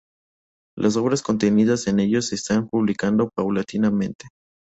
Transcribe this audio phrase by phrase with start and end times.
[0.75, 4.29] Las obras contenidas en ellos se están publicando paulatinamente.